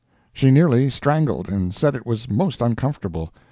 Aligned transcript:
She 0.33 0.49
nearly 0.49 0.89
strangled, 0.89 1.47
and 1.47 1.75
said 1.75 1.93
it 1.93 2.07
was 2.07 2.27
most 2.27 2.59
uncomfortable. 2.59 3.31